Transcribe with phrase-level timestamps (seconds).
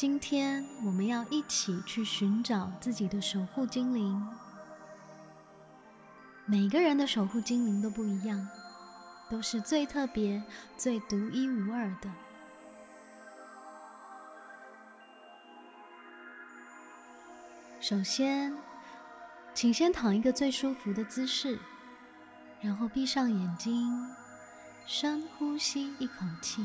[0.00, 4.24] 今天我们要一起去寻找自己的守护精灵。
[6.46, 8.48] 每个人的守护精灵都不一样，
[9.28, 10.40] 都是最特别、
[10.76, 12.08] 最独一无二的。
[17.80, 18.56] 首先，
[19.52, 21.58] 请先躺一个最舒服的姿势，
[22.60, 24.14] 然后闭上眼睛，
[24.86, 26.64] 深呼吸一口气，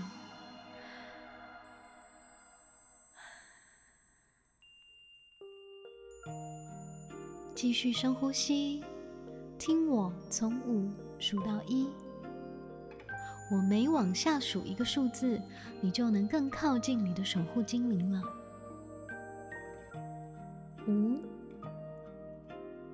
[7.55, 8.84] 继续深呼吸，
[9.57, 10.89] 听我从五
[11.20, 11.88] 数到一。
[13.52, 15.39] 我每往下数一个数字，
[15.79, 18.21] 你就能更靠近你的守护精灵了。
[20.88, 21.17] 五、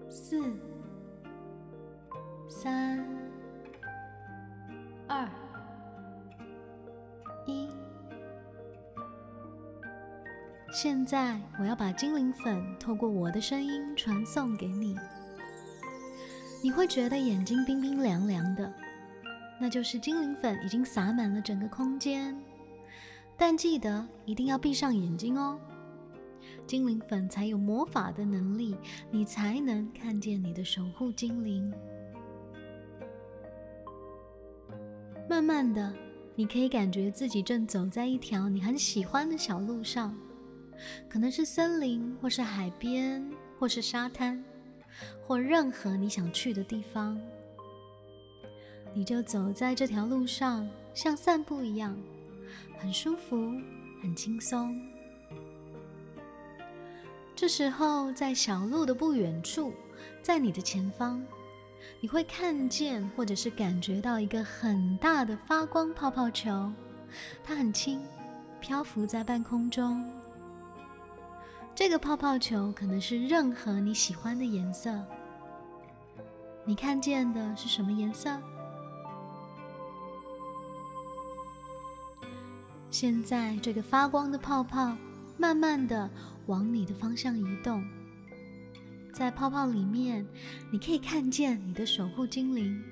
[0.09, 0.44] 四、
[2.49, 3.04] 三、
[10.71, 14.95] 现在，我要把精灵粉透过我的声音传送给你。
[16.63, 18.71] 你会觉得眼睛冰冰凉凉的，
[19.59, 22.40] 那就是精灵粉已经洒满了整个空间。
[23.35, 25.59] 但记得一定要闭上眼睛哦。
[26.67, 28.75] 精灵粉才有魔法的能力，
[29.09, 31.73] 你才能看见你的守护精灵。
[35.27, 35.91] 慢慢的，
[36.35, 40.15] 你可以感觉自己正走在一条你很喜欢的小路上，
[41.10, 43.27] 可能是森林，或是海边，
[43.60, 44.44] 或是沙滩，
[45.21, 47.20] 或任何你想去的地方。
[48.94, 51.96] 你就走在这条路上，像散步一样，
[52.80, 53.52] 很舒服，
[54.02, 54.80] 很轻松。
[57.36, 59.71] 这时候，在小路的不远处，
[60.21, 61.24] 在你的前方，
[62.02, 66.69] 你会看见或者是感觉到一个很大的发光泡泡球，
[67.44, 68.02] 它很轻，
[68.59, 70.19] 漂浮在半空中。
[71.79, 75.01] 这个泡泡球可能是任何你喜欢的颜色。
[76.66, 78.38] 你看见的是什么颜色？
[82.91, 84.94] 现在，这个发光的泡泡
[85.38, 86.09] 慢慢的。
[86.47, 87.81] 往你的方向移动，
[89.13, 90.28] 在泡泡里面，
[90.72, 92.84] 你可以看见你的守护精灵，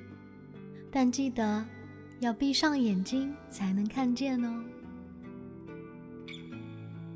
[0.89, 1.65] 但记得
[2.21, 4.63] 要闭上眼睛才能看见哦。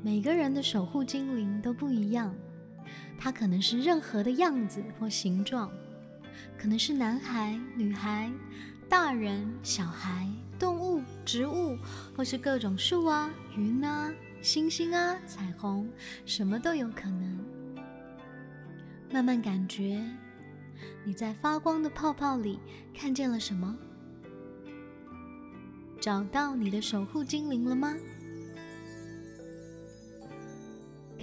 [0.02, 2.34] 每个人的守护精灵都不一样，
[3.16, 5.70] 它可能是任何的样子或形状，
[6.58, 8.30] 可能是男孩、女孩、
[8.88, 11.78] 大人、小孩、动物、植物，
[12.16, 14.12] 或是各种树啊、云啊。
[14.40, 15.88] 星星啊，彩虹，
[16.26, 17.38] 什么都有可能。
[19.08, 20.04] 慢慢感觉，
[21.04, 22.58] 你在发光的泡泡里
[22.92, 23.78] 看见了什么？
[26.00, 27.96] 找到你的守护精灵了吗？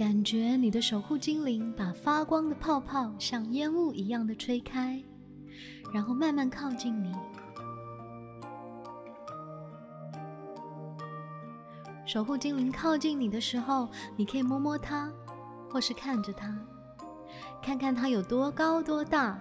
[0.00, 4.98] 感觉你的守护精灵把发光的泡泡像烟雾一样的吹开，
[5.92, 7.12] 然后慢慢靠近你。
[12.06, 15.12] 守护精灵靠近你的时候，你可以摸摸它，
[15.68, 16.58] 或是看着它，
[17.60, 19.38] 看看它有多高多大，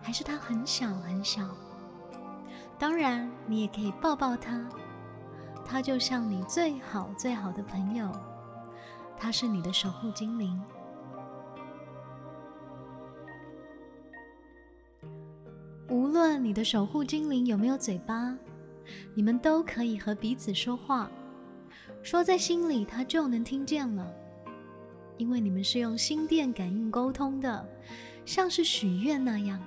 [0.00, 1.46] 还是它很小很小。
[2.78, 4.66] 当然，你也可以抱抱它，
[5.62, 8.10] 它就像你最好最好的朋友，
[9.22, 10.58] 它是你的守护精灵。
[15.90, 18.34] 无论你的守护精灵有没有嘴巴，
[19.12, 21.10] 你们都可以和彼此说话。
[22.02, 24.10] 说在心里，他就能听见了，
[25.18, 27.68] 因为你们是用心电感应沟通的，
[28.24, 29.60] 像是许愿那样。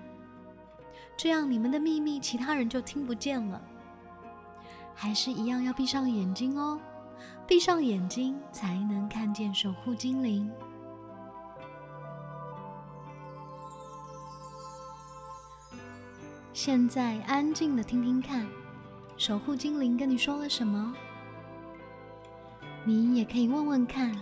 [1.16, 3.62] 这样你们的秘密其他人就听不见了。
[4.96, 6.80] 还是一样要闭上眼睛哦，
[7.46, 10.50] 闭上眼睛才能看见守护精灵。
[16.54, 18.48] 现在安静的听听看，
[19.18, 20.95] 守护精灵跟你说了什么？
[22.86, 24.16] 你也可以问问看，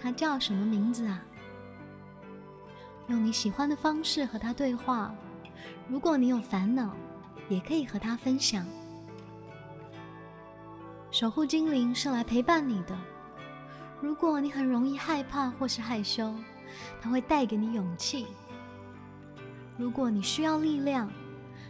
[0.00, 1.22] 他叫什么名字啊？
[3.08, 5.14] 用你喜欢的方式和他对话。
[5.88, 6.94] 如果你有烦恼，
[7.48, 8.64] 也可以和他分享。
[11.12, 12.98] 守护精灵是来陪伴你的。
[14.00, 16.34] 如果你很容易害怕或是害羞，
[17.02, 18.26] 他会带给你勇气。
[19.76, 21.12] 如果你需要力量，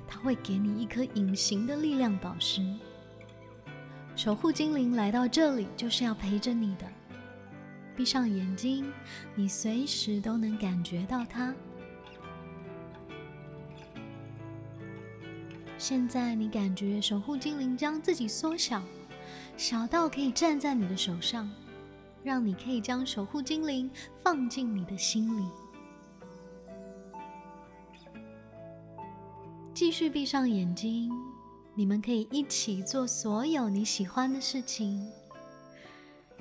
[0.06, 2.62] 他会给你一颗隐形的力量宝石。
[4.14, 6.86] 守护精灵来到这里，就是要陪着你的。
[7.96, 8.92] 闭上眼睛，
[9.34, 11.52] 你随时都能感觉到它。
[15.78, 18.80] 现在你感觉守护精灵将自己缩小，
[19.62, 21.48] 小到可以站在你的手上，
[22.24, 23.88] 让你可以将守护精灵
[24.20, 25.48] 放进你的心里。
[29.72, 31.12] 继续闭上眼睛，
[31.76, 35.08] 你们可以一起做所有你喜欢的事情，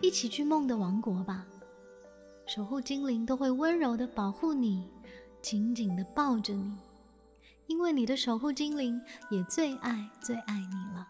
[0.01, 1.45] 一起去梦的王国吧。
[2.47, 4.89] 守护精灵都会温柔的保护你，
[5.43, 6.75] 紧紧的抱着你，
[7.67, 11.07] 因为你的守护精灵也最爱最爱你了。